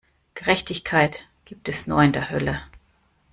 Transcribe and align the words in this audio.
Gerechtigkeit 0.33 1.27
gibt 1.45 1.69
es 1.69 1.85
nur 1.85 2.01
in 2.01 2.11
der 2.11 2.31
Hölle! 2.31 2.63